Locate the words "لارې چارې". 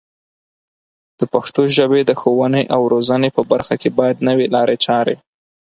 4.55-5.15